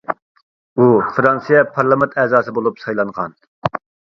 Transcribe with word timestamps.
ئۇ 0.77 0.87
فىرانسىيە 1.17 1.61
پارلامېنت 1.75 2.17
ئەزاسى 2.23 2.57
بولۇپ 2.59 2.83
سايلانغان. 2.87 3.39